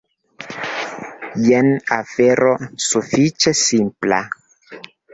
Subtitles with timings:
[1.49, 2.57] Jen afero
[2.89, 4.25] sufiĉe simpla.